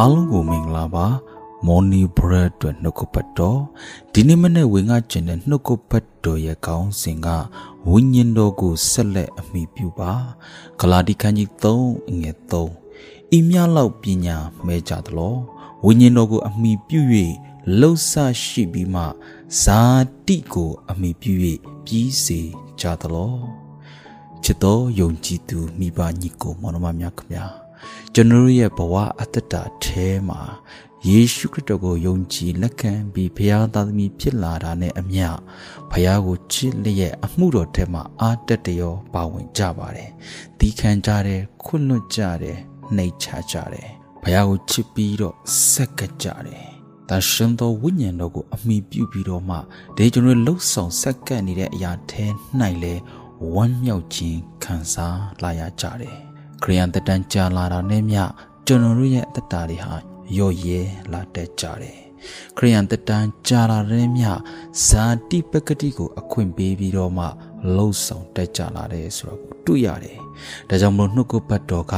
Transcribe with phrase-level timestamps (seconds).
[0.00, 1.06] အားလုံးကိုမင်္ဂလာပါ
[1.66, 3.60] မော်နီဘရက်အတွက်နှုတ်ကပတ်တော်
[4.12, 7.28] ဒီနေ့မနေ့ဝင်ငါကျင်တဲ့နှုတ်ကပတ်တော်ရဲ့ကောင်းစဉ်က
[7.88, 10.12] ဝိညာဉ်တော်ကိုဆက်လက်အမိပြုပါ
[10.80, 11.80] ဂလာတိခန်းကြီး3
[12.20, 14.36] ငွေ3ဤမြလောက်ပညာ
[14.66, 15.34] မဲကြသလို
[15.84, 17.00] ဝိညာဉ်တော်ကိုအမိပြု၍
[17.78, 18.12] လှုပ်ဆ
[18.44, 19.02] ရှိပြီးမှ
[19.62, 19.80] ဇာ
[20.26, 21.32] တိကိုအမိပြု၍
[21.84, 22.40] ပြီးစေ
[22.80, 23.34] ကြသလို
[24.44, 27.65] ချစ်တော်ယုံကြည်သူမိဘညီကိုမောင်နှမများခင်ဗျာ
[28.14, 30.40] ကျွန်တော်ရဲ့ဘဝအတ္တတာထဲမှာ
[31.08, 35.26] ယေရှုခရစ်တော်ကိုယုံကြည်လက်ခံပြီးဘုရားသားသမီးဖြစ်လာတာနဲ့အမျှ
[35.90, 40.10] ဘုရားကိုချစ်လျက်အမှုတော်ထဲမှာအာတတ်တရောပါဝင်ကြပါတယ်။
[40.58, 42.58] ဒီခံကြတယ်ခွလွတ်ကြတယ်
[42.96, 43.88] နှိတ်ချကြတယ်
[44.22, 45.34] ဘုရားကိုချစ်ပြီးတော့
[45.68, 46.64] ဆက်ကကြတယ်။
[47.08, 49.56] ဒါရှင်သောဝိညာဉ်တော်ကိုအမိပြုပြီးတော့မှ
[49.96, 52.26] ဒီကျွန်တော်လှုပ်ဆောင်ဆက်ကပ်နေတဲ့အရာထဲ၌
[52.82, 52.94] လဲ
[53.54, 56.25] ဝမ်းမြောက်ခြင်းခံစားလာရကြတယ်
[56.62, 58.22] ခရိယန်တတန်ကြာလာတာနဲ့မျှ
[58.66, 59.94] ကျွန်တော်တို့ရဲ့အသက်တာတွေဟာ
[60.38, 60.80] ရော့ရဲ
[61.12, 61.98] လာတတ်ကြတယ်
[62.56, 64.30] ခရိယန်တတန်ကြာလာတဲ့မျှ
[64.86, 67.26] ဇာတိပကတိကိုအခွင့်ပေးပြီးတော့မှ
[67.74, 70.18] လှုပ်ဆောင်တက်ကြလာတယ်ဆိုတော့တွေ့ရတယ်။
[70.68, 71.94] ဒါကြောင့်မလို့နှုတ်ကပတ်တော်က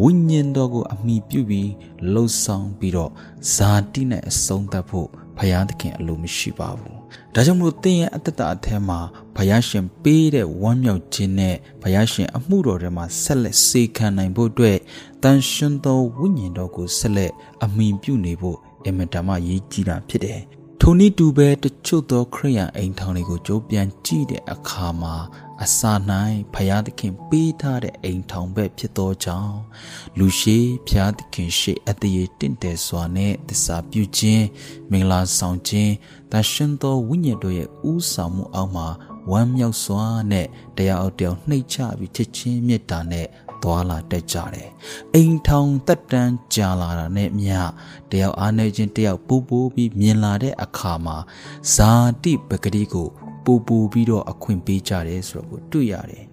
[0.00, 1.70] ဝိညာဉ်တော်ကိုအမိပြုပြီး
[2.12, 3.12] လှုပ်ဆောင်ပြီးတော့
[3.54, 6.98] ဇာတိနဲ့အဆုံးသတ်ဖို့ဘုရားသခင်အလိုမရှိပါဘူး။
[7.34, 8.98] ဒါကြောင့်မလို့သင်ရဲ့အတ္တအထဲမှာ
[9.36, 14.78] ဘုရားရှင်ပေးတဲ့ဝမ်းမြောက်ခြင်းနဲ့ဘုရားရှင်အမှုတော်ထဲမှာဆက်လက်စေခံနိုင်ဖို့အတွက်
[15.22, 17.32] တန်ရှင်သောဝိညာဉ်တော်ကိုဆက်လက်
[17.64, 20.40] အမိပြုနေဖို့အမတမရေးကြည့်တာဖြစ်တယ်။
[20.82, 25.16] ထိုနည်းတူပဲတချို့သောခရိယန်အိမ်ထောင်တွေကိုကြိုးပြန်ကြည့်တဲ့အခါမှာ
[25.64, 25.92] အစာ၌
[26.54, 29.56] ဖျားသခင်ပေးထားတဲ့အိမ်ထောင်ဘက်ဖြစ်သောကြောင့်
[30.18, 34.46] လူရှိဖျားသခင်ရှိအတရေတင့်တယ်စွာနဲ့သစ္စာပြုခြင်း
[34.90, 35.92] မင်္ဂလာဆောင်ခြင်း
[36.32, 38.88] တရှင်သောဝိညာဉ်တို့ရဲ့ဥဆောင်မှုအောက်မှာ
[39.30, 43.26] ဝမ်းမြောက်စွာနဲ့တရားအတောင်နှိတ်ချပြီးချစ်ချင်းမေတ္တာနဲ့
[43.62, 44.68] သွာလာတက်ကြတယ်။
[45.14, 47.50] အိမ်ထောင်တက်တန်းကြာလာတာနဲ့မြ
[48.12, 51.16] တယောက်အားနေချင်းတယောက်ပူပူပြီးမြင်လာတဲ့အခါမှာ
[51.74, 51.90] ဇာ
[52.22, 53.08] တိပဂတိကို
[53.44, 56.24] ပူပူပြီးတော့အခွင့်ပေးကြတယ်ဆိုတော့ကိုတွေ့ရတယ်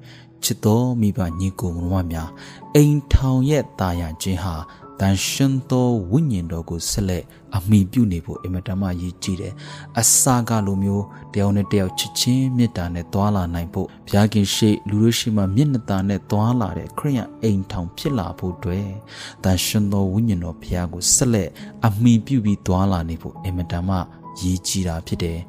[0.44, 2.30] ချစ်တော်မိဘညီကိုမတော်များ
[2.76, 4.56] အိမ်ထောင်ရဲ့တာယာခြင်းဟာ
[5.02, 7.24] တန်ရှင်သောဝိညာဉ်တော်ကိုဆက်လက်
[7.58, 9.54] အမိပြုနေဖို့အင်မတန်မှရည်ကြည်တယ်
[10.00, 18.90] အစာကလိုမျိုးတယောက်နဲ့တယောက်ချစ်ချင်းမေတ္တာနဲ့သွာလာနိုင်ဖို့ဘုရားခင်ရှိလူတို့ရှိမှမျက်နှာသာနဲ့သွာလာတဲ့ခရိယအိမ်ထောင်ဖြစ်လာဖို့အတွက်
[19.44, 21.50] တန်ရှင်သောဝိညာဉ်တော်ဘုရားကိုဆက်လက်
[21.86, 23.96] အမိပြုပြီးသွာလာနေဖို့အင်မတန်မှ
[24.42, 25.40] ရည်ကြည်တာဖြစ်တယ်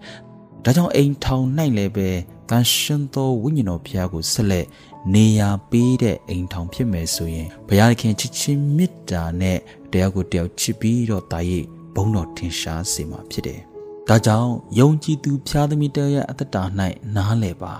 [0.64, 1.44] ဒါကြောင့်အိမ်ထောင်၌
[1.76, 2.08] လည်းပဲ
[2.50, 4.66] တန်ရှင်သောဝိညာဉ်တော်ဘုရားကိုဆက်လက်
[5.14, 9.58] နေရာပေးတဲ့အိမ်ထောင်ဖြစ်မယ်ဆိုရင်ဘုရားခင်ချစ်ချင်းမေတ္တာနဲ့
[9.92, 11.60] တရားကိုတယောက်ချစ်ပြီးတော့တာရိ
[11.94, 13.60] ဘုံတော်ထင်ရှားစေမှာဖြစ်တယ်။
[14.08, 16.62] ဒါကြောင့်ယုံကြည်သူဖျားသမီးတရားအသက်တာ၌
[17.16, 17.74] နားလည်ပါ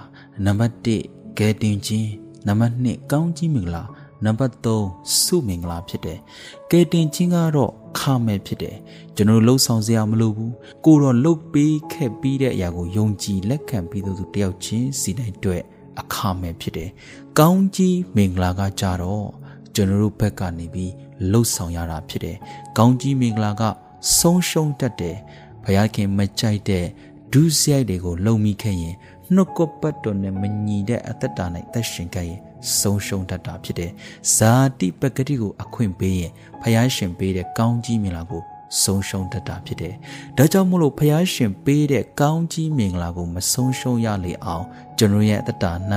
[0.45, 0.75] နံပါတ်
[1.07, 2.11] 1ကဲတင်ခြင်း
[2.47, 3.85] နံပါတ်2ကောင်းကြီးမင်္ဂလာ
[4.25, 6.19] နံပါတ်3စုမင်္ဂလာဖြစ်တယ်။
[6.71, 8.77] ကဲတင်ခြင်းကတော့ ခမဲ့ဖြစ်တယ်။
[9.17, 10.53] ကျွန်တော်လှုပ်ဆောင်စရာမလိုဘူး။
[10.85, 15.63] ကိုတော့လှုပ်ပေးခဲ့ပြီးတဲ့အရာကိုယုံကြည်လက်ခံပြီးသူတယောက်ချင်းစီတိုင်းတွေ့
[16.01, 16.91] အခမဲ့ဖြစ်တယ်။
[17.39, 19.27] ကောင်းကြီးမင်္ဂလာကကြတော့
[19.75, 20.93] ကျွန်တော်တို့ဘက်ကနေပြီး
[21.31, 22.37] လှုပ်ဆောင်ရတာဖြစ်တယ်။
[22.79, 23.63] ကောင်းကြီးမင်္ဂလာက
[24.19, 25.17] ဆုံးရှုံးတတ်တယ်။
[25.65, 26.87] ဘုရားခင်မကြိုက်တဲ့
[27.33, 28.95] ဒုစရိုက်တွေကိုလုံမိခဲ့ရင်
[29.35, 32.41] နှုတ်ကပတ်တော်နဲ့မညီတဲ့အသက်တာ၌သက်ရှင်ခဲ့ရင်
[32.79, 33.91] ဆုံးရှုံးတတ်တာဖြစ်တယ်။
[34.37, 38.43] ဇာတိပဂတိကိုအခွင့်ပေးရင်ဘုရားရှင်ပေးတဲ့ကောင်းကြီးမင်္ဂလာကို
[38.83, 39.95] ဆုံးရှုံးတတ်တာဖြစ်တယ်။
[40.37, 44.65] ဒါကြောင့်မို့လို့ဖះရှင်ပေးတဲ့ကောင်းကြီးမင်္ဂလာကိုမဆုံးရှုံးရလေအောင်
[44.99, 45.65] ကျွန်တော်ရဲ့အတ္တ၌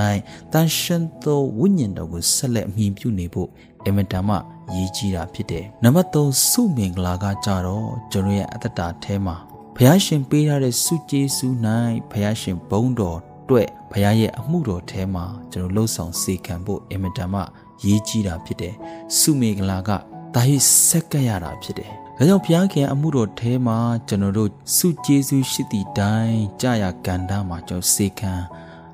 [0.54, 3.50] တန်ရှင်သောဝိညာဉ်တော်ကိုဆက်လက်အမြင်ပြုနေဖို့
[3.88, 4.36] အမတန်မှ
[4.76, 9.36] ရည်ကြီးတာဖြစ်တယ်။နံပါတ်3စုမင်္ဂလာကကြတော့ကျွန်တော်ရဲ့အတ္တထဲမှာ
[9.76, 11.48] ဖះရှင်ပေးထားတဲ့စုကျေးစု၌
[12.12, 13.20] ဖះရှင်ဘုန်းတော်
[13.50, 17.42] တွေ့ဖះရဲ့အမှုတော်ထဲမှာကျွန်တော်လှုပ်ဆောင်စေခံဖို့အမတန်မှ
[17.86, 18.74] ရည်ကြီးတာဖြစ်တယ်။
[19.18, 19.90] စုမင်္ဂလာက
[20.36, 20.52] ဒါရ
[20.88, 28.34] ဆက်ကရတာဖြစ်တယ်ဒါကြောင့်ဘုရားခင်အမှုတော်ထဲမှာကျွန်တော်တို့စုကျေးဇူးရှိသည့်တိုင်ကြာရကန္တာမှာကျွန်တော်စေခံ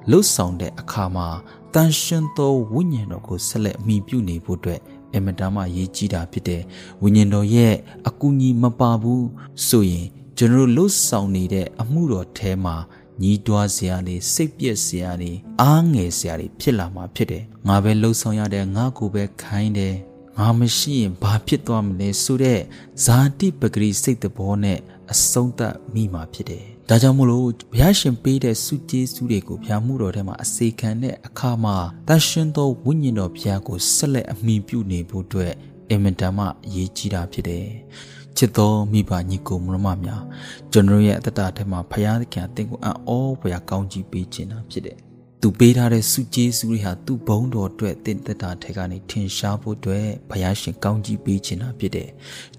[0.10, 1.28] လှုပ်ဆောင်တဲ့အခါမှာ
[1.74, 4.80] တန်ရှင်သောဝိညာဉ်တော်ကိုဆက်လက်အမိပြုနေဖို့အတွက်
[5.16, 6.62] အမတန်မှရေးကြည့်တာဖြစ်တယ်
[7.04, 7.74] ဝိညာဉ်တော်ရဲ့
[8.08, 9.28] အကူအညီမပါဘူး
[9.68, 10.08] ဆိုရင်
[10.38, 12.76] ကျွန်တော်တို့လှုပ်ဆောင်နေတဲ့အမှုတော်ထဲမှာ
[13.22, 15.32] ညီးတွားစရာတွေစိတ်ပြက်စရာတွေ
[15.62, 19.96] အားငယ်စရာတွေဖြစ်လာမှာဖြစ်တယ်ငါပဲလှုပ်ဆောင်ရတဲ့ငါကိုပဲခိုင်းတယ်
[20.40, 22.60] ငါမရှိရင်ဘာဖြစ်သွားမလဲဆိုတဲ့
[23.06, 24.80] ဇာတိပဂရိစိတ်တဘောနဲ့
[25.12, 31.76] အဆုံးသတ်မိမှာဖြစ်တယ်။ဒါကြောင့်မို့လို့ဘုရားရှင်ပေးတဲ့စုကျေးစုတွေကိုဘုရားမှုတော်ထဲမှာအစေခံတဲ့အခါမှာ
[32.08, 35.54] တန်ရှင်သောဝိညာဉ်တော်ဘုရားကိုဆက်လက်အမိပြုနေဖို့အတွက်
[35.90, 37.68] အင်မတန်မှအရေးကြီးတာဖြစ်တယ်။
[38.38, 40.24] ချစ်တော်မိဘညီကိုမရမများ
[40.72, 44.98] ကျွန်တော်ရဲ့အတ္တထဲမှာဘုရားသခင်အသင်ကိုအံ့ဩဖွယ်ကောင်းကြီးပေးခြင်းတာဖြစ်တယ်။
[45.42, 52.10] သူပေးထားတဲ့စုကျေးစုတွေဟာသူ့ဘုံတော်အတွက်တင့်သက်တာထဲကနေထင်ရှားဖို့အတွက်ဘုရားရှင်ကောင်းကြီးပေးခြင်းတာဖြစ်တယ်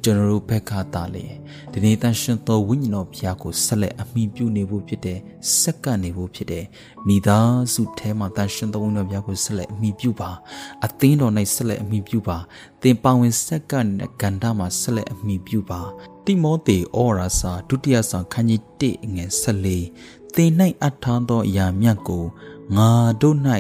[0.02, 1.24] ကျွန်တော်တို့ဘက်ကသာလေ
[1.72, 5.18] ဒီနေ့တန်ရှင်သောဝိညာဉ်တော်ဘုရားကိုဆက်လက်အမိပြုနေဖို့ဖြစ်တယ်
[5.60, 6.64] စက္ကနေဖို့ဖြစ်တယ်
[7.08, 10.30] မိသားစုထဲမှာတန်ရှင်သောဝိညာဉ်တော်ဘုရားကိုဆက်လက်အမိပြုပါ
[10.86, 12.38] အသင်းတော်၌ဆက်လက်အမိပြုပါ
[12.82, 15.80] သင်ပါဝင်စက္ကနေကန္တာမှာဆက်လက်အမိပြုပါ
[16.24, 18.60] တိမောသေဩရာစာဒုတိယဆောင်ခန်းကြီး
[19.04, 20.52] 1ငယ်14သင်၌
[20.84, 22.24] အထောင်းသောအရာမြတ်ကို
[22.76, 23.36] ငါတို့၌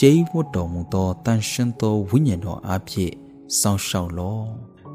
[0.00, 3.12] ကျိဝတ်တော်မူသောတန်ရှင်သောဝိညာဉ်တော်အဖြစ်
[3.60, 4.46] စောင့်ရှောက်လော့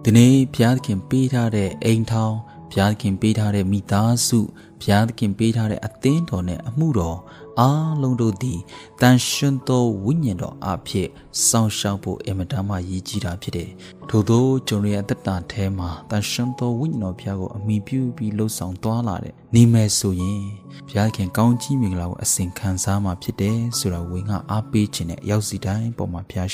[0.04, 2.36] ဒီနေ့ဘုရားသခင်ပေးထားတဲ့အိမ်ထောင်
[2.72, 4.40] ဘုရားသခင်ပေးထားတဲ့မိသားစု
[4.82, 7.20] ဘုရားသခင်ပေးထားတဲ့အသင်းတော်နဲ့အမှုတော်
[7.60, 8.60] အားလုံးတို့သည်
[9.02, 11.08] တန်ရှင်သောဝိညာဉ်တော်အဖြစ်
[11.48, 13.70] စောင့်ရှောက်ဖို့အင်မတန်မှရည်ကြီးတာဖြစ်တယ်။
[14.10, 20.44] ထို့သောကျွန်တော်ရဲ့အသက်တာထဲမှာတန်ရှင်သောဝိညာဉ်တော်ဘုရားကိုအမိပြုပြီးလှုပ်ဆောင်သွားလာတဲ့နေမဲ့ဆိုရင်
[20.88, 26.50] ဘုရားခင်ကောင်းကြီးမင်္ဂလာကိုအစဉ်ခံစားမှာဖြစ်တယ်ဆိုတာဝေငါအားပေးခြင်းနဲ့ရောက်စီတိုင်းပေါ်မှာဘုရား